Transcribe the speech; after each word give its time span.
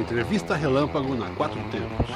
Entrevista 0.00 0.56
Relâmpago 0.56 1.14
na 1.14 1.28
Quatro 1.32 1.60
Tempos. 1.64 2.08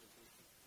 何? 0.00 0.63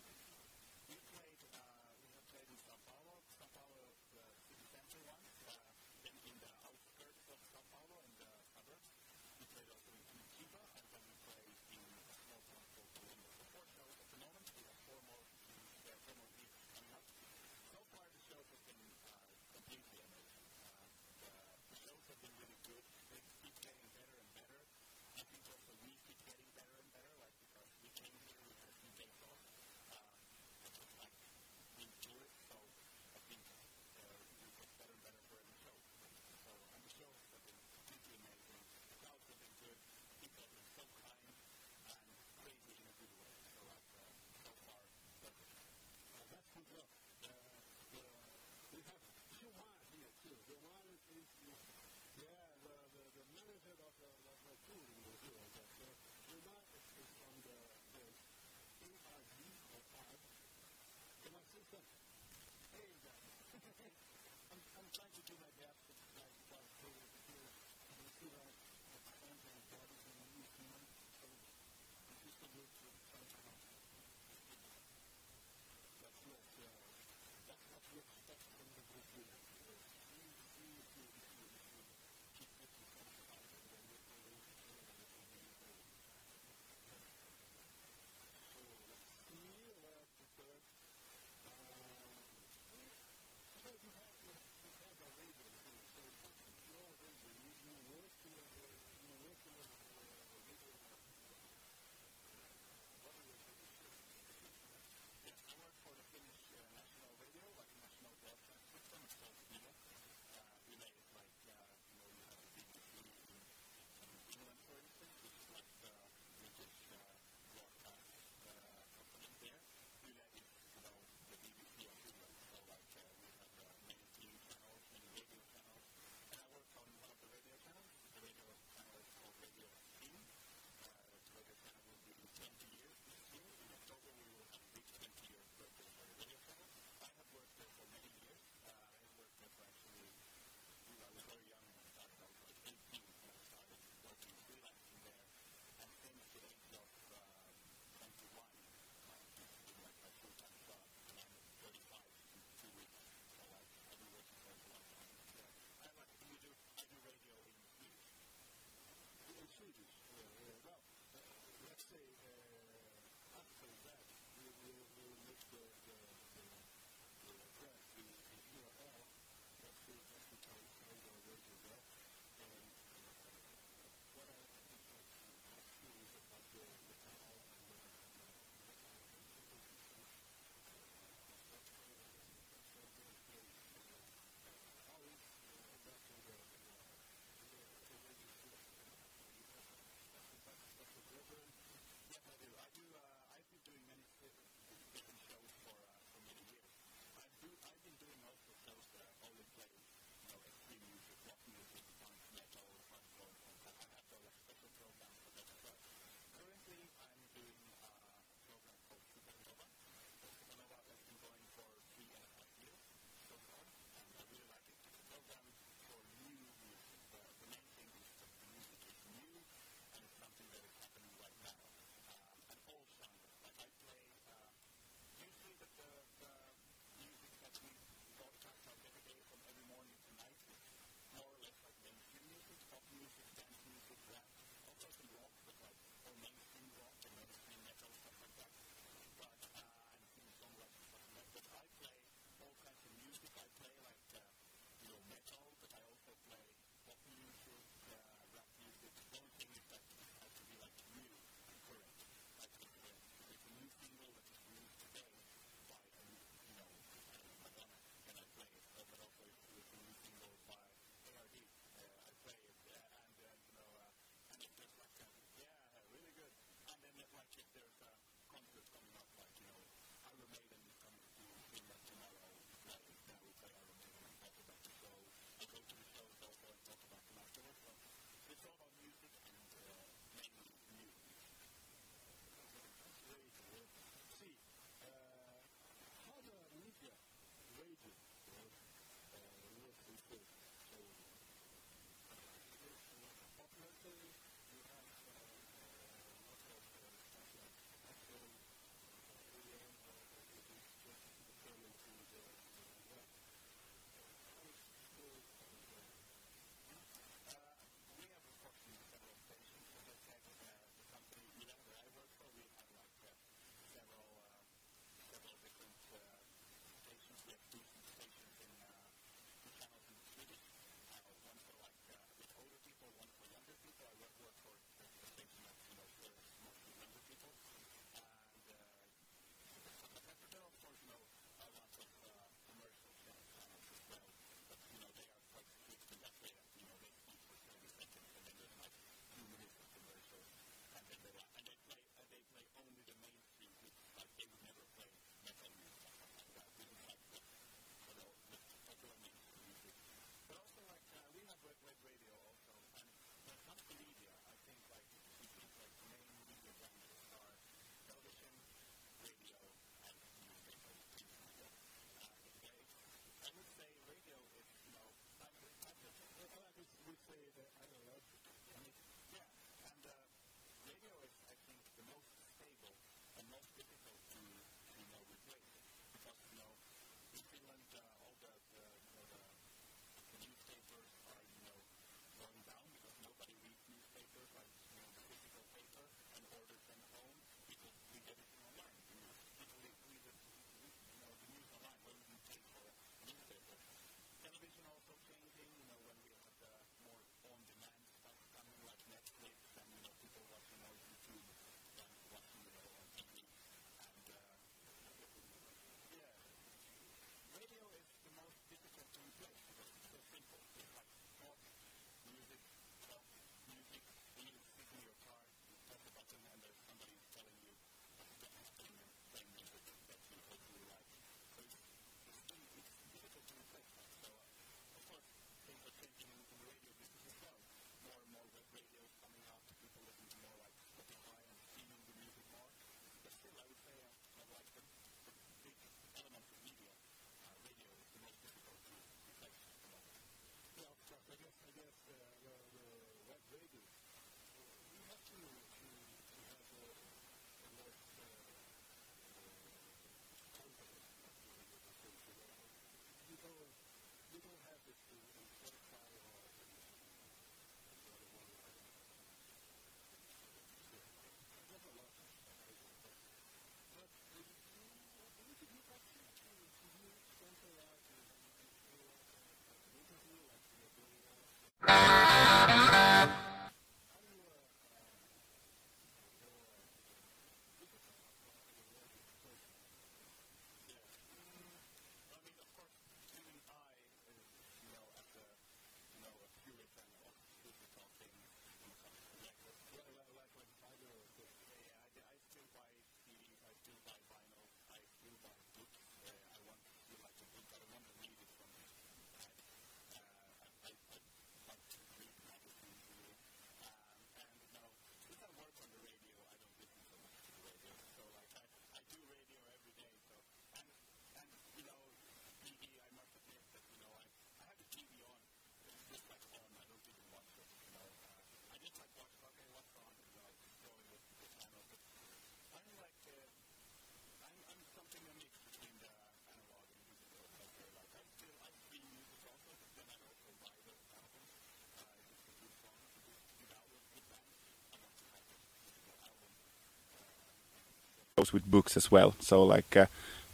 Shows 538.27 538.33
with 538.33 538.49
books 538.49 538.77
as 538.77 538.91
well. 538.91 539.13
So 539.19 539.43
like, 539.43 539.77
uh, 539.77 539.85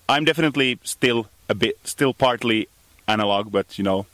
I'm 0.09 0.25
definitely 0.25 0.79
still 0.83 1.27
a 1.49 1.55
bit, 1.55 1.75
still 1.83 2.13
partly 2.13 2.67
analog, 3.07 3.51
but 3.51 3.77
you 3.77 3.83
know, 3.83 4.05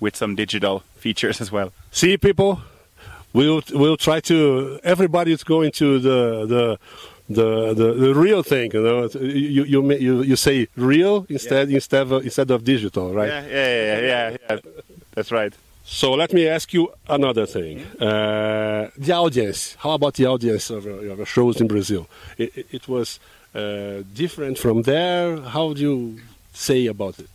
with 0.00 0.16
some 0.16 0.34
digital 0.36 0.82
features 0.96 1.40
as 1.40 1.50
well. 1.52 1.72
See, 1.90 2.16
people, 2.18 2.60
we'll 3.32 3.62
we'll 3.72 3.96
try 3.96 4.20
to. 4.20 4.78
Everybody 4.84 5.32
is 5.32 5.44
going 5.44 5.72
to 5.72 5.98
the 5.98 6.46
the. 6.46 6.78
The, 7.28 7.72
the, 7.72 7.94
the 7.94 8.14
real 8.14 8.42
thing, 8.42 8.72
you 8.74 8.82
know, 8.82 9.08
you 9.14 9.64
you 9.64 9.92
you, 9.92 10.22
you 10.22 10.36
say 10.36 10.66
real 10.76 11.24
instead 11.30 11.70
yeah. 11.70 11.76
instead 11.76 12.12
of 12.12 12.24
instead 12.24 12.50
of 12.50 12.62
digital, 12.62 13.14
right? 13.14 13.28
Yeah, 13.28 13.46
yeah, 13.46 13.86
yeah, 13.86 14.00
yeah, 14.00 14.36
yeah. 14.50 14.58
That's 15.14 15.30
right. 15.32 15.54
So 15.84 16.12
let 16.12 16.32
me 16.32 16.46
ask 16.46 16.72
you 16.72 16.92
another 17.08 17.46
thing. 17.46 17.80
Uh, 18.00 18.90
the 18.96 19.12
audience. 19.12 19.76
How 19.78 19.92
about 19.92 20.14
the 20.14 20.26
audience 20.26 20.70
of, 20.70 20.86
of 20.86 21.28
shows 21.28 21.60
in 21.60 21.66
Brazil? 21.66 22.08
It, 22.38 22.56
it, 22.56 22.66
it 22.70 22.88
was 22.88 23.18
uh, 23.54 24.02
different 24.14 24.58
from 24.58 24.82
there. 24.82 25.40
How 25.40 25.74
do 25.74 25.80
you 25.80 26.20
say 26.52 26.86
about 26.86 27.18
it? 27.18 27.28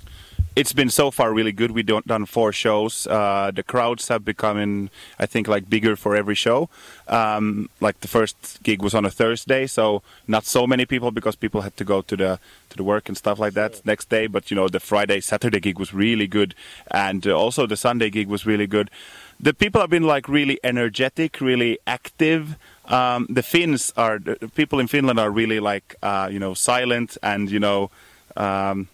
It's 0.58 0.74
been 0.74 0.90
so 0.90 1.12
far 1.12 1.32
really 1.32 1.52
good. 1.52 1.70
We've 1.70 1.86
done 1.86 2.26
four 2.26 2.52
shows. 2.52 3.06
Uh, 3.06 3.52
the 3.54 3.62
crowds 3.62 4.08
have 4.08 4.26
become, 4.26 4.90
I 5.20 5.28
think, 5.28 5.48
like 5.48 5.70
bigger 5.70 5.96
for 5.96 6.16
every 6.16 6.34
show. 6.34 6.68
Um, 7.08 7.70
like 7.80 8.02
the 8.02 8.08
first 8.08 8.64
gig 8.64 8.82
was 8.82 8.96
on 8.96 9.06
a 9.06 9.12
Thursday, 9.12 9.68
so 9.68 10.02
not 10.28 10.46
so 10.46 10.66
many 10.66 10.88
people 10.88 11.12
because 11.12 11.36
people 11.36 11.62
had 11.62 11.78
to 11.78 11.84
go 11.84 12.02
to 12.02 12.18
the 12.18 12.40
to 12.72 12.76
the 12.76 12.84
work 12.84 13.08
and 13.08 13.16
stuff 13.16 13.38
like 13.38 13.54
that 13.54 13.86
next 13.86 14.10
day. 14.10 14.26
But 14.26 14.50
you 14.50 14.56
know, 14.56 14.68
the 14.68 14.80
Friday, 14.80 15.20
Saturday 15.22 15.60
gig 15.60 15.78
was 15.78 15.94
really 15.94 16.26
good, 16.26 16.56
and 16.90 17.28
uh, 17.28 17.38
also 17.38 17.68
the 17.68 17.78
Sunday 17.78 18.10
gig 18.10 18.28
was 18.28 18.48
really 18.48 18.68
good. 18.68 18.90
The 19.40 19.54
people 19.54 19.80
have 19.80 19.92
been 19.92 20.08
like 20.08 20.28
really 20.28 20.60
energetic, 20.64 21.40
really 21.40 21.78
active. 21.86 22.58
Um, 22.86 23.28
the 23.30 23.44
Finns 23.44 23.94
are 23.96 24.18
the 24.18 24.50
people 24.56 24.80
in 24.80 24.88
Finland 24.88 25.20
are 25.20 25.30
really 25.30 25.60
like 25.60 25.96
uh, 26.02 26.30
you 26.32 26.40
know 26.40 26.56
silent 26.56 27.16
and 27.22 27.52
you 27.52 27.60
know. 27.60 27.92
Um, 28.36 28.88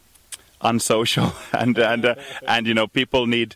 unsocial 0.63 1.33
and 1.53 1.77
and 1.77 2.05
uh, 2.05 2.15
and 2.47 2.67
you 2.67 2.73
know 2.73 2.87
people 2.87 3.27
need 3.27 3.55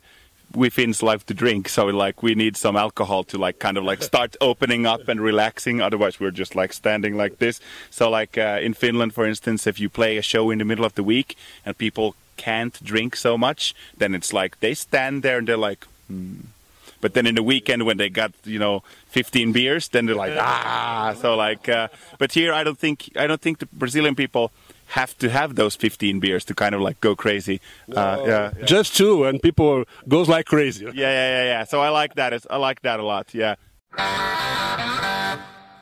we 0.53 0.69
Finns 0.69 1.03
like 1.03 1.25
to 1.25 1.33
drink, 1.33 1.67
so 1.69 1.87
like 1.87 2.23
we 2.23 2.35
need 2.35 2.55
some 2.55 2.75
alcohol 2.75 3.23
to 3.25 3.37
like 3.37 3.59
kind 3.59 3.77
of 3.77 3.83
like 3.83 4.01
start 4.01 4.35
opening 4.39 4.85
up 4.85 5.07
and 5.07 5.19
relaxing. 5.19 5.81
Otherwise, 5.81 6.19
we're 6.19 6.31
just 6.31 6.55
like 6.55 6.73
standing 6.73 7.17
like 7.17 7.39
this. 7.39 7.59
So 7.89 8.09
like 8.09 8.37
uh, 8.37 8.59
in 8.61 8.73
Finland, 8.73 9.13
for 9.13 9.25
instance, 9.25 9.67
if 9.67 9.79
you 9.79 9.89
play 9.89 10.17
a 10.17 10.21
show 10.21 10.49
in 10.49 10.59
the 10.59 10.65
middle 10.65 10.85
of 10.85 10.95
the 10.95 11.03
week 11.03 11.35
and 11.65 11.77
people 11.77 12.15
can't 12.37 12.81
drink 12.83 13.15
so 13.15 13.37
much, 13.37 13.75
then 13.97 14.15
it's 14.15 14.31
like 14.31 14.59
they 14.59 14.73
stand 14.73 15.23
there 15.23 15.39
and 15.39 15.47
they're 15.47 15.57
like. 15.57 15.85
Hmm. 16.07 16.51
But 16.99 17.13
then 17.13 17.27
in 17.27 17.35
the 17.35 17.43
weekend 17.43 17.85
when 17.85 17.97
they 17.97 18.09
got 18.09 18.31
you 18.43 18.57
know 18.57 18.81
15 19.09 19.51
beers, 19.51 19.89
then 19.89 20.07
they're 20.07 20.15
like 20.15 20.35
ah. 20.35 21.13
So 21.21 21.35
like, 21.35 21.69
uh, 21.69 21.89
but 22.17 22.31
here 22.31 22.51
I 22.51 22.63
don't 22.63 22.79
think 22.79 23.11
I 23.15 23.27
don't 23.27 23.41
think 23.41 23.59
the 23.59 23.67
Brazilian 23.67 24.15
people 24.15 24.51
have 24.87 25.17
to 25.17 25.29
have 25.29 25.55
those 25.55 25.75
15 25.75 26.19
beers 26.19 26.45
to 26.45 26.53
kind 26.53 26.73
of 26.73 26.81
like 26.81 26.99
go 27.01 27.15
crazy. 27.15 27.59
Uh, 27.93 28.23
yeah, 28.25 28.51
yeah, 28.57 28.65
Just 28.65 28.95
two, 28.95 29.25
and 29.25 29.41
people 29.41 29.83
goes 30.07 30.29
like 30.29 30.45
crazy. 30.45 30.85
Yeah, 30.85 30.91
yeah, 30.91 31.11
yeah, 31.11 31.43
yeah. 31.43 31.63
So 31.65 31.81
I 31.81 31.89
like 31.89 32.15
that. 32.15 32.45
I 32.49 32.57
like 32.57 32.81
that 32.81 32.99
a 32.99 33.03
lot. 33.03 33.33
Yeah. 33.33 33.55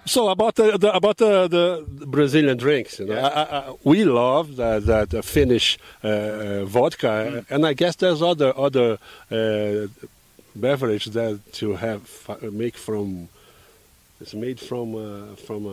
So 0.07 0.29
about 0.29 0.55
the, 0.55 0.77
the 0.77 0.93
about 0.93 1.17
the, 1.17 1.47
the, 1.47 2.05
Brazilian 2.05 2.57
drinks, 2.57 2.99
you 2.99 3.07
know, 3.07 3.15
yeah. 3.15 3.27
I, 3.27 3.57
I, 3.57 3.75
we 3.83 4.05
love 4.05 4.55
that, 4.57 4.85
that 4.85 5.25
Finnish 5.25 5.79
uh, 6.03 6.07
uh, 6.07 6.65
vodka, 6.65 7.07
mm. 7.07 7.45
and 7.49 7.65
I 7.65 7.73
guess 7.73 7.95
there's 7.95 8.21
other 8.21 8.55
other 8.55 8.99
uh, 9.31 9.87
beverage 10.55 11.05
that 11.05 11.59
you 11.59 11.75
have 11.75 12.03
make 12.41 12.77
from. 12.77 13.29
It's 14.21 14.35
made 14.35 14.59
from 14.59 14.95
uh, 14.95 15.35
from 15.35 15.65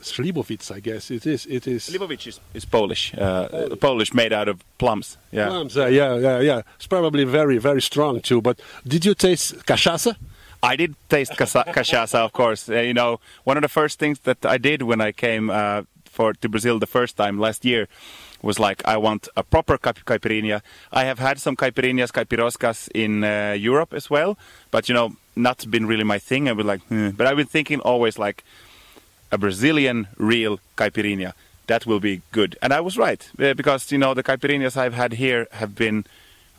uh, 0.00 0.02
uh, 0.02 0.04
Slivovitz, 0.04 0.70
I 0.70 0.80
guess 0.80 1.10
it 1.10 1.26
is. 1.26 1.46
It 1.46 1.66
is. 1.66 1.88
Slivovitz 1.88 2.26
is, 2.26 2.40
is 2.54 2.64
Polish. 2.64 3.14
Uh, 3.14 3.76
Polish, 3.76 4.14
made 4.14 4.32
out 4.32 4.48
of 4.48 4.62
plums. 4.78 5.18
Yeah. 5.30 5.48
Plums. 5.48 5.76
Uh, 5.76 5.86
yeah, 5.86 6.16
yeah, 6.16 6.40
yeah. 6.40 6.62
It's 6.76 6.86
probably 6.86 7.24
very, 7.24 7.58
very 7.58 7.82
strong 7.82 8.20
too. 8.20 8.40
But 8.40 8.60
did 8.86 9.04
you 9.04 9.14
taste 9.14 9.66
cachaça? 9.66 10.16
I 10.62 10.76
did 10.76 10.94
taste 11.08 11.32
cachaça, 11.32 12.16
of 12.16 12.32
course. 12.32 12.68
Uh, 12.68 12.80
you 12.80 12.94
know, 12.94 13.20
one 13.44 13.56
of 13.56 13.62
the 13.62 13.68
first 13.68 13.98
things 13.98 14.20
that 14.20 14.44
I 14.44 14.58
did 14.58 14.82
when 14.82 15.00
I 15.00 15.12
came 15.12 15.50
uh, 15.50 15.82
for 16.04 16.34
to 16.34 16.48
Brazil 16.48 16.78
the 16.78 16.86
first 16.86 17.16
time 17.16 17.38
last 17.38 17.64
year 17.64 17.88
was 18.42 18.58
like, 18.58 18.82
I 18.86 18.96
want 18.96 19.28
a 19.36 19.42
proper 19.42 19.78
caipirinha. 19.78 20.62
I 20.92 21.04
have 21.04 21.18
had 21.18 21.38
some 21.38 21.56
caipirinhas, 21.56 22.10
caipiroscas 22.10 22.88
in 22.94 23.22
uh, 23.24 23.52
Europe 23.52 23.94
as 23.94 24.10
well, 24.10 24.36
but 24.70 24.88
you 24.88 24.94
know, 24.94 25.16
not 25.36 25.70
been 25.70 25.86
really 25.86 26.04
my 26.04 26.18
thing. 26.18 26.48
I 26.48 26.52
was 26.52 26.66
like, 26.66 26.82
hmm. 26.88 27.10
but 27.10 27.26
I've 27.26 27.36
been 27.36 27.46
thinking 27.46 27.80
always 27.80 28.18
like 28.18 28.44
a 29.30 29.38
Brazilian 29.38 30.08
real 30.16 30.60
caipirinha. 30.76 31.32
That 31.66 31.86
will 31.86 32.00
be 32.00 32.22
good. 32.32 32.58
And 32.62 32.72
I 32.72 32.80
was 32.80 32.98
right 32.98 33.28
uh, 33.38 33.54
because 33.54 33.92
you 33.92 33.98
know 33.98 34.14
the 34.14 34.22
caipirinhas 34.22 34.76
I've 34.76 34.94
had 34.94 35.14
here 35.14 35.46
have 35.52 35.74
been 35.74 36.04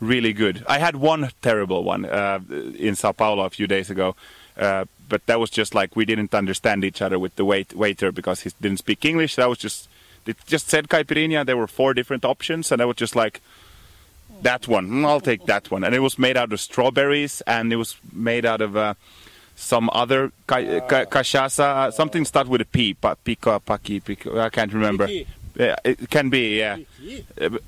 really 0.00 0.32
good. 0.32 0.64
I 0.66 0.78
had 0.78 0.96
one 0.96 1.30
terrible 1.42 1.84
one 1.84 2.04
uh, 2.04 2.40
in 2.78 2.96
Sao 2.96 3.12
Paulo 3.12 3.44
a 3.44 3.50
few 3.50 3.66
days 3.66 3.90
ago, 3.90 4.16
uh, 4.56 4.86
but 5.08 5.26
that 5.26 5.38
was 5.38 5.50
just 5.50 5.74
like 5.74 5.94
we 5.94 6.04
didn't 6.04 6.34
understand 6.34 6.84
each 6.84 7.02
other 7.02 7.18
with 7.18 7.36
the 7.36 7.44
wait- 7.44 7.74
waiter 7.74 8.10
because 8.10 8.40
he 8.40 8.50
didn't 8.60 8.78
speak 8.78 9.04
English. 9.04 9.36
That 9.36 9.48
was 9.48 9.58
just 9.58 9.88
it 10.26 10.36
just 10.46 10.68
said 10.68 10.88
caipirinha. 10.88 11.44
There 11.44 11.56
were 11.56 11.66
four 11.66 11.94
different 11.94 12.24
options, 12.24 12.72
and 12.72 12.80
I 12.80 12.84
was 12.84 12.96
just 12.96 13.14
like, 13.14 13.40
that 14.42 14.68
one. 14.68 15.04
I'll 15.04 15.20
take 15.20 15.46
that 15.46 15.70
one. 15.70 15.84
And 15.84 15.94
it 15.94 16.00
was 16.00 16.18
made 16.18 16.36
out 16.36 16.52
of 16.52 16.60
strawberries, 16.60 17.42
and 17.46 17.72
it 17.72 17.76
was 17.76 17.96
made 18.12 18.44
out 18.44 18.60
of. 18.60 18.76
Uh, 18.76 18.94
some 19.56 19.90
other 19.92 20.32
ca- 20.46 20.80
ca- 20.80 21.04
cachaça, 21.06 21.92
something 21.92 22.24
start 22.24 22.48
with 22.48 22.60
a 22.60 22.64
P, 22.64 22.94
pa- 22.94 23.14
pico, 23.24 23.58
paki, 23.60 24.02
pico, 24.02 24.38
I 24.38 24.50
can't 24.50 24.72
remember. 24.72 25.08
Yeah, 25.54 25.76
it 25.84 26.08
can 26.08 26.30
be, 26.30 26.58
yeah. 26.58 26.78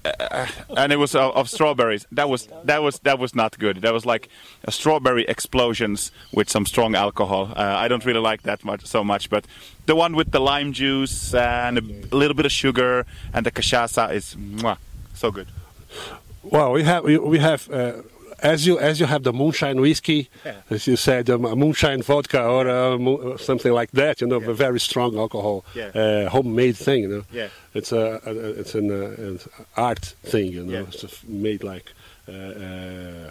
Uh, 0.04 0.46
and 0.76 0.90
it 0.90 0.96
was 0.96 1.14
of, 1.14 1.36
of, 1.36 1.50
strawberries. 1.50 2.06
That 2.12 2.30
was 2.30 2.48
that 2.64 2.82
was 2.82 2.98
that 3.00 3.18
was 3.18 3.34
not 3.34 3.58
good. 3.58 3.82
That 3.82 3.92
was 3.92 4.06
like 4.06 4.30
a 4.64 4.72
strawberry 4.72 5.24
explosions 5.26 6.10
with 6.32 6.48
some 6.48 6.64
strong 6.64 6.94
alcohol. 6.94 7.52
Uh, 7.54 7.60
I 7.60 7.88
don't 7.88 8.04
really 8.06 8.20
like 8.20 8.42
that 8.44 8.64
much 8.64 8.86
so 8.86 9.04
much, 9.04 9.28
but 9.28 9.46
the 9.84 9.94
one 9.94 10.16
with 10.16 10.30
the 10.30 10.40
lime 10.40 10.72
juice 10.72 11.34
and 11.34 11.78
a 12.10 12.16
little 12.16 12.34
bit 12.34 12.46
of 12.46 12.52
sugar 12.52 13.04
and 13.34 13.44
the 13.44 13.50
cachaça 13.50 14.10
is 14.14 14.34
mwah, 14.34 14.78
so 15.12 15.30
good. 15.30 15.48
Well, 16.42 16.72
we 16.72 16.84
have 16.84 17.04
we, 17.04 17.18
we 17.18 17.38
have 17.38 17.70
uh, 17.70 18.02
as 18.42 18.66
you 18.66 18.78
as 18.78 19.00
you 19.00 19.06
have 19.06 19.22
the 19.22 19.32
moonshine 19.32 19.80
whiskey, 19.80 20.28
yeah. 20.44 20.56
as 20.70 20.86
you 20.86 20.96
said, 20.96 21.30
um, 21.30 21.42
moonshine 21.42 22.02
vodka 22.02 22.42
or 22.42 22.68
uh, 22.68 23.36
something 23.36 23.72
like 23.72 23.90
that, 23.92 24.20
you 24.20 24.26
know, 24.26 24.40
yeah. 24.40 24.50
a 24.50 24.54
very 24.54 24.80
strong 24.80 25.18
alcohol, 25.18 25.64
yeah. 25.74 25.86
uh, 25.88 26.28
homemade 26.28 26.76
thing, 26.76 27.02
you 27.02 27.08
know. 27.08 27.24
Yeah. 27.32 27.48
It's 27.74 27.92
a, 27.92 28.20
a 28.24 28.32
it's 28.60 28.74
an, 28.74 28.90
uh, 28.90 29.28
an, 29.28 29.40
art 29.76 30.14
thing, 30.22 30.52
you 30.52 30.64
know. 30.64 30.86
It's 30.90 31.24
made 31.24 31.62
like. 31.64 31.92
Uh, 32.26 32.32
uh, 32.32 33.30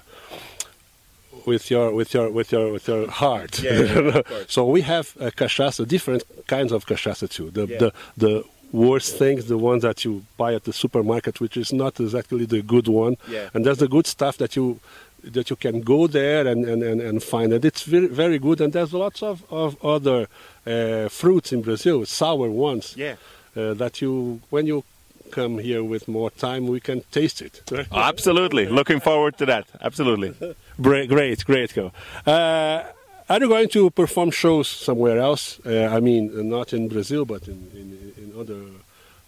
with 1.46 1.72
your 1.72 1.92
with 1.92 2.14
your 2.14 2.30
with 2.30 2.52
your 2.52 2.72
with 2.72 2.88
your 2.88 3.10
heart. 3.10 3.60
Yeah, 3.60 4.22
so 4.48 4.66
we 4.66 4.82
have 4.82 5.18
uh, 5.20 5.32
cachaça, 5.32 5.86
different 5.88 6.24
kinds 6.48 6.72
of 6.72 6.86
cachaça 6.86 7.28
too. 7.28 7.50
The 7.50 7.66
the 7.66 7.94
the 8.18 8.46
worst 8.74 9.18
things, 9.18 9.46
the 9.46 9.58
ones 9.58 9.84
that 9.84 10.04
you 10.04 10.26
buy 10.36 10.54
at 10.56 10.66
the 10.66 10.74
supermarket, 10.74 11.40
which 11.40 11.56
is 11.56 11.72
not 11.72 12.00
exactly 12.00 12.46
the 12.46 12.62
good 12.62 12.90
one. 12.90 13.16
Yeah. 13.30 13.50
And 13.54 13.66
there's 13.66 13.78
the 13.78 13.88
good 13.88 14.08
stuff 14.08 14.38
that 14.40 14.58
you 14.58 14.82
that 15.24 15.50
you 15.50 15.56
can 15.56 15.80
go 15.80 16.06
there 16.06 16.46
and, 16.46 16.66
and, 16.66 16.84
and, 16.84 17.00
and 17.00 17.24
find. 17.24 17.54
And 17.54 17.64
it's 17.64 17.84
very, 17.84 18.08
very 18.08 18.40
good. 18.40 18.60
And 18.60 18.74
there's 18.74 18.94
lots 18.94 19.24
of, 19.24 19.42
of 19.50 19.82
other 19.82 20.28
uh, 20.68 21.08
fruits 21.08 21.54
in 21.54 21.62
Brazil, 21.62 22.06
sour 22.06 22.50
ones, 22.50 22.94
yeah. 22.98 23.16
uh, 23.56 23.74
that 23.76 24.02
you, 24.02 24.42
when 24.50 24.66
you 24.66 24.84
come 25.32 25.60
here 25.60 25.82
with 25.82 26.10
more 26.10 26.30
time, 26.30 26.68
we 26.68 26.82
can 26.82 27.04
taste 27.12 27.42
it. 27.42 27.62
Absolutely. 27.92 28.68
Looking 28.68 29.00
forward 29.00 29.38
to 29.38 29.46
that. 29.46 29.66
Absolutely. 29.82 30.56
great, 30.82 31.08
great, 31.08 31.46
great. 31.46 31.74
Go. 31.74 31.94
Uh, 32.26 32.84
are 33.30 33.40
you 33.40 33.48
going 33.48 33.70
to 33.70 33.90
perform 33.92 34.32
shows 34.32 34.68
somewhere 34.68 35.20
else? 35.20 35.60
Uh, 35.66 35.88
I 35.92 36.00
mean, 36.00 36.50
not 36.50 36.74
in 36.74 36.88
Brazil, 36.88 37.26
but 37.26 37.48
in, 37.48 37.70
in, 37.74 38.14
in 38.18 38.40
other 38.40 38.62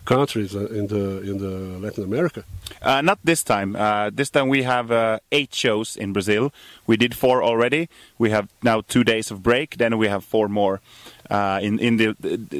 countries 0.05 0.55
uh, 0.55 0.67
in 0.67 0.87
the 0.87 1.21
in 1.21 1.37
the 1.37 1.79
Latin 1.79 2.03
America? 2.03 2.43
Uh, 2.81 3.01
not 3.01 3.19
this 3.23 3.43
time. 3.43 3.75
Uh, 3.75 4.09
this 4.13 4.29
time 4.29 4.47
we 4.47 4.63
have 4.63 4.91
uh, 4.91 5.19
eight 5.31 5.53
shows 5.53 5.97
in 5.97 6.13
Brazil. 6.13 6.51
We 6.87 6.97
did 6.97 7.15
four 7.15 7.43
already. 7.43 7.89
We 8.17 8.29
have 8.29 8.47
now 8.63 8.81
two 8.81 9.03
days 9.03 9.31
of 9.31 9.41
break. 9.43 9.77
Then 9.77 9.97
we 9.97 10.07
have 10.07 10.23
four 10.23 10.47
more 10.47 10.81
uh, 11.29 11.59
in 11.61 11.79
in 11.79 11.97
the, 11.97 12.13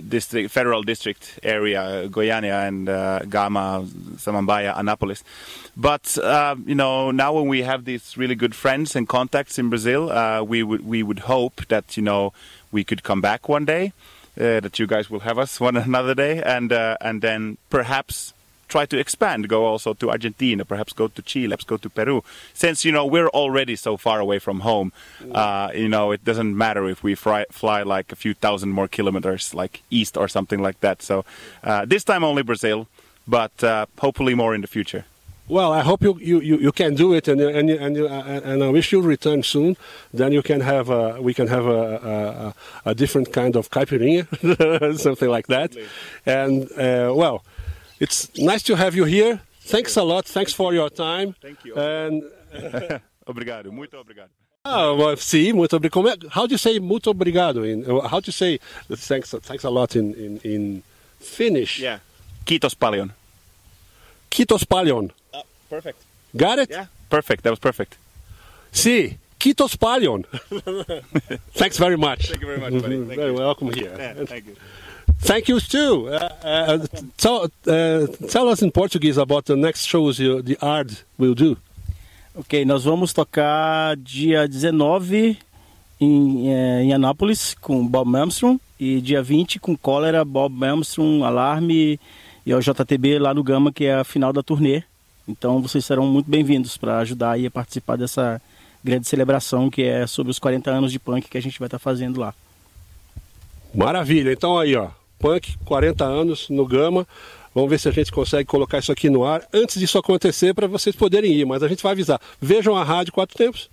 district, 0.09 0.51
federal 0.51 0.83
district 0.83 1.39
area, 1.43 2.07
Goiânia 2.09 2.67
and 2.67 2.89
uh, 2.89 3.19
Gama, 3.29 3.85
Samambaia, 4.17 4.75
Anápolis. 4.75 5.23
But 5.77 6.17
you 6.67 6.75
know, 6.75 7.11
now 7.11 7.33
when 7.33 7.47
we 7.47 7.61
have 7.63 7.85
these 7.85 8.17
really 8.17 8.35
good 8.35 8.55
friends 8.55 8.95
and 8.95 9.07
contacts 9.07 9.59
in 9.59 9.69
Brazil, 9.69 10.09
we 10.45 10.63
would 10.63 10.85
we 10.85 11.03
would 11.03 11.19
hope 11.19 11.67
that 11.67 11.95
you 11.97 12.03
know 12.03 12.33
we 12.71 12.83
could 12.83 13.03
come 13.03 13.21
back 13.21 13.47
one 13.47 13.65
day 13.65 13.93
uh, 14.39 14.59
that 14.59 14.79
you 14.79 14.87
guys 14.87 15.09
will 15.09 15.21
have 15.21 15.37
us 15.39 15.59
one 15.59 15.77
another 15.89 16.15
day, 16.15 16.41
and 16.41 16.71
uh, 16.71 16.97
and 17.01 17.21
then 17.21 17.57
perhaps 17.69 18.33
try 18.67 18.85
to 18.85 18.97
expand, 18.97 19.47
go 19.47 19.65
also 19.65 19.93
to 19.93 20.09
Argentina, 20.09 20.65
perhaps 20.65 20.91
go 20.93 21.07
to 21.07 21.21
Chile, 21.21 21.49
perhaps 21.49 21.63
go 21.63 21.77
to 21.77 21.89
Peru. 21.89 22.23
Since 22.53 22.85
you 22.85 22.91
know 22.91 23.05
we're 23.05 23.29
already 23.29 23.75
so 23.75 23.97
far 23.97 24.19
away 24.19 24.39
from 24.39 24.61
home, 24.61 24.91
uh, 25.31 25.71
you 25.73 25.89
know 25.89 26.11
it 26.11 26.23
doesn't 26.23 26.57
matter 26.57 26.87
if 26.87 27.03
we 27.03 27.15
fly, 27.15 27.45
fly 27.51 27.83
like 27.83 28.11
a 28.11 28.15
few 28.15 28.33
thousand 28.33 28.71
more 28.71 28.87
kilometers, 28.87 29.53
like 29.53 29.83
east 29.89 30.17
or 30.17 30.27
something 30.27 30.61
like 30.61 30.79
that. 30.81 31.01
So 31.01 31.25
uh, 31.63 31.85
this 31.85 32.03
time 32.03 32.23
only 32.23 32.43
Brazil, 32.43 32.87
but 33.27 33.63
uh, 33.63 33.85
hopefully 33.99 34.35
more 34.35 34.55
in 34.55 34.61
the 34.61 34.67
future. 34.67 35.05
Well, 35.47 35.71
I 35.71 35.81
hope 35.81 36.01
you, 36.01 36.17
you, 36.19 36.39
you, 36.39 36.57
you 36.57 36.71
can 36.71 36.95
do 36.95 37.13
it, 37.13 37.27
and 37.27 37.39
and 37.39 37.69
and, 37.69 37.95
you, 37.95 38.07
uh, 38.07 38.41
and 38.43 38.63
I 38.63 38.69
wish 38.69 38.91
you 38.91 39.01
return 39.01 39.43
soon. 39.43 39.77
Then 40.11 40.31
you 40.31 40.41
can 40.41 40.61
have 40.61 40.89
a, 40.89 41.21
we 41.21 41.33
can 41.35 41.47
have 41.47 41.67
a, 41.67 42.53
a, 42.85 42.89
a 42.89 42.95
different 42.95 43.31
kind 43.31 43.55
of 43.55 43.69
caipirinha, 43.69 44.25
something 44.97 45.29
like 45.29 45.47
that. 45.47 45.75
And 46.25 46.63
uh, 46.71 47.13
well, 47.15 47.43
it's 47.99 48.35
nice 48.37 48.63
to 48.63 48.75
have 48.75 48.95
you 48.95 49.05
here. 49.05 49.41
Thanks 49.61 49.95
a 49.97 50.03
lot. 50.03 50.25
Thanks 50.25 50.51
for 50.53 50.73
your 50.73 50.89
time. 50.89 51.35
Thank 51.41 51.63
you. 51.63 51.75
And 51.75 52.23
obrigado, 53.27 53.71
muito 53.71 53.97
obrigado. 53.97 54.29
oh, 54.65 54.95
well, 54.99 55.15
sim, 55.17 55.53
muito 55.53 55.75
obrigado. 55.75 56.27
How 56.31 56.47
do 56.47 56.53
you 56.53 56.57
say 56.57 56.79
muito 56.79 57.11
obrigado? 57.11 57.63
In 57.65 57.83
how 57.83 58.19
do 58.19 58.27
you 58.27 58.33
say 58.33 58.59
thanks? 58.89 59.31
Thanks 59.43 59.63
a 59.63 59.69
lot 59.69 59.95
in 59.95 60.13
in, 60.15 60.39
in 60.43 60.83
Finnish. 61.19 61.79
Yeah. 61.79 61.99
Kiitos 62.45 62.75
paljon. 62.75 63.11
Kiitos 64.35 64.65
paljon. 64.65 65.11
Uh, 65.33 65.41
perfect. 65.69 65.97
Got 66.35 66.59
it? 66.59 66.69
Yeah. 66.69 66.87
Perfect. 67.09 67.43
That 67.43 67.51
was 67.51 67.59
perfect. 67.59 67.97
Si, 68.71 69.17
kiitos 69.39 69.77
paljon. 69.77 70.25
Thanks 71.53 71.77
very 71.77 71.95
much. 71.95 72.27
Thank 72.27 72.41
you 72.41 72.47
very 72.47 72.59
much, 72.59 72.81
buddy. 72.81 72.97
Thank 72.97 73.15
very 73.15 73.31
you. 73.31 73.39
welcome 73.39 73.71
here. 73.71 73.95
Yeah, 73.97 74.25
thank 74.25 74.45
you. 74.47 74.55
Thank 75.19 75.47
you 75.47 75.61
too. 75.61 76.09
Uh, 76.09 76.29
uh, 76.43 76.85
tell, 77.17 77.45
uh, 77.67 78.07
tell 78.27 78.49
us 78.49 78.61
in 78.61 78.71
Portuguese 78.71 79.17
about 79.17 79.45
the 79.45 79.55
next 79.55 79.85
shows 79.85 80.19
you, 80.19 80.41
the 80.41 80.57
art 80.61 81.05
will 81.17 81.33
do. 81.33 81.55
Ok, 82.35 82.65
nós 82.65 82.83
vamos 82.83 83.13
tocar 83.13 83.95
dia 83.95 84.45
19 84.49 85.37
em, 86.01 86.51
eh, 86.51 86.83
em 86.83 86.93
Anápolis 86.93 87.55
com 87.61 87.87
Bob 87.87 88.09
Malmström 88.09 88.59
e 88.77 88.99
dia 88.99 89.23
20 89.23 89.59
com 89.59 89.77
Cólera, 89.77 90.25
Bob 90.25 90.53
Malmström, 90.53 91.23
Alarme 91.23 91.97
e 92.45 92.53
o 92.53 92.59
JTB 92.59 93.19
lá 93.19 93.33
no 93.33 93.43
Gama, 93.43 93.71
que 93.71 93.85
é 93.85 93.95
a 93.95 94.03
final 94.03 94.31
da 94.31 94.43
turnê. 94.43 94.83
Então 95.27 95.61
vocês 95.61 95.83
serão 95.83 96.05
muito 96.05 96.29
bem-vindos 96.29 96.77
para 96.77 97.00
ajudar 97.00 97.37
a 97.39 97.51
participar 97.51 97.98
dessa 97.98 98.39
grande 98.83 99.07
celebração 99.07 99.70
que 99.70 99.81
é 99.81 100.05
sobre 100.05 100.29
os 100.29 100.37
40 100.37 100.70
anos 100.70 100.91
de 100.91 101.00
punk 101.00 101.27
que 101.27 101.37
a 101.37 101.41
gente 101.41 101.57
vai 101.57 101.65
estar 101.65 101.79
fazendo 101.79 102.20
lá. 102.20 102.33
Maravilha. 103.74 104.31
Então 104.31 104.59
aí, 104.59 104.75
ó, 104.75 104.89
punk 105.17 105.57
40 105.65 106.05
anos 106.05 106.48
no 106.50 106.65
Gama. 106.65 107.07
Vamos 107.53 107.70
ver 107.70 107.79
se 107.79 107.89
a 107.89 107.91
gente 107.91 108.11
consegue 108.11 108.46
colocar 108.46 108.77
isso 108.77 108.91
aqui 108.91 109.09
no 109.09 109.25
ar 109.25 109.41
antes 109.51 109.79
disso 109.79 109.98
acontecer 109.98 110.53
para 110.53 110.67
vocês 110.67 110.96
poderem 110.96 111.33
ir, 111.33 111.46
mas 111.46 111.63
a 111.63 111.67
gente 111.67 111.81
vai 111.81 111.93
avisar. 111.93 112.22
Vejam 112.39 112.75
a 112.75 112.83
Rádio 112.83 113.13
Quatro 113.13 113.35
Tempos. 113.35 113.70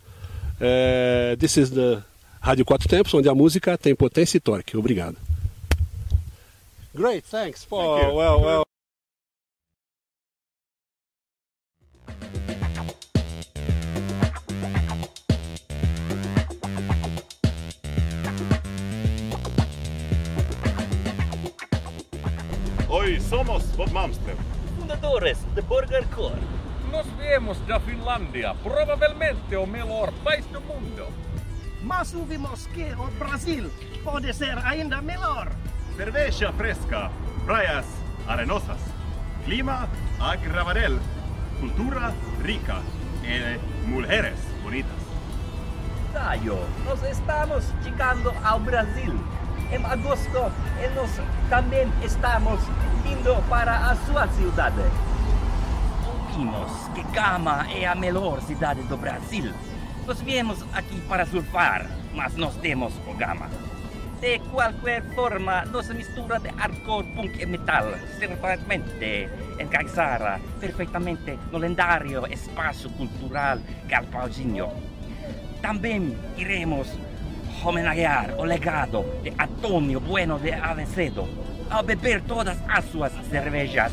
É, 0.61 1.37
this 1.39 1.57
is 1.57 1.71
the 1.71 1.99
Rádio 2.41 2.65
Quatro 2.65 2.89
Tempos, 2.89 3.13
onde 3.13 3.29
a 3.29 3.35
música 3.35 3.77
tem 3.77 3.95
potência 3.95 4.39
e 4.39 4.41
torque. 4.41 4.77
Obrigado. 4.77 5.17
Great, 6.95 7.25
thanks. 7.25 7.65
for 7.65 7.99
Thank 7.99 8.11
you. 8.11 8.15
well, 8.17 8.41
well. 8.41 8.65
Hoy 22.89 23.21
somos 23.21 23.65
Bob 23.77 23.91
Malmström. 23.93 24.37
fundadores 24.79 25.39
de 25.55 25.63
Burger 25.63 26.05
Core. 26.15 26.41
Nos 26.91 27.07
viemos 27.19 27.59
da 27.67 27.81
Finlandia, 27.81 28.55
provavelmente 28.63 29.57
o 29.57 29.67
melhor 29.67 30.13
país 30.25 30.45
do 30.53 30.61
mundo. 30.61 31.07
Mas 31.83 32.15
ouvimos 32.15 32.67
que 32.69 32.93
o 32.93 33.07
Brasil 33.19 33.71
pode 34.05 34.33
ser 34.35 34.59
ainda 34.59 35.01
melhor. 35.01 35.51
Cerveja 35.97 36.51
fresca, 36.53 37.11
praias 37.45 37.85
arenosas, 38.27 38.79
clima 39.45 39.87
agradable, 40.19 40.99
cultura 41.61 42.15
rica 42.43 42.81
y 43.23 43.89
mujeres 43.89 44.39
bonitas. 44.65 44.97
Dayo, 46.15 46.57
nos 46.87 47.03
estamos 47.03 47.65
llegando 47.85 48.33
ao 48.43 48.59
Brasil. 48.61 49.13
Em 49.71 49.85
agosto, 49.85 50.51
e 50.83 50.89
nós 50.95 51.11
também 51.51 51.87
estamos 52.03 52.61
indo 53.07 53.49
para 53.51 53.91
a 53.91 53.97
sua 54.07 54.29
cidade. 54.29 54.83
Ouvimos 56.07 56.71
que 56.95 57.03
Gama 57.15 57.67
é 57.71 57.87
a 57.87 57.95
melhor 57.95 58.41
cidade 58.41 58.83
do 58.85 58.97
Brasil. 58.97 59.53
Nós 60.07 60.21
viemos 60.23 60.65
aqui 60.73 61.01
para 61.03 61.27
surfar, 61.27 61.87
mas 62.15 62.35
nós 62.35 62.57
temos 62.57 62.95
o 63.07 63.15
Gama. 63.15 63.72
De 64.23 64.39
qualquer 64.53 65.03
forma, 65.17 65.65
nossa 65.65 65.93
mistura 65.93 66.39
de 66.39 66.49
hardcore, 66.51 67.09
punk 67.17 67.43
e 67.43 67.45
metal 67.45 67.93
certamente 68.21 69.29
encaixará 69.59 70.39
perfeitamente 70.61 71.37
no 71.51 71.59
lendário 71.59 72.25
espaço 72.31 72.89
cultural 72.91 73.59
Galpauzinho. 73.89 74.69
Também 75.61 76.17
iremos 76.37 76.87
homenagear 77.65 78.39
o 78.39 78.45
legado 78.45 79.05
de 79.25 79.31
Antônio 79.37 79.99
Bueno 79.99 80.39
de 80.39 80.53
Avecedo 80.53 81.29
ao 81.69 81.83
beber 81.83 82.23
todas 82.23 82.59
as 82.69 82.85
suas 82.93 83.13
cervejas. 83.29 83.93